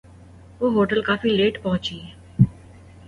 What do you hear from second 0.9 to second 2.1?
کافی late پہنچی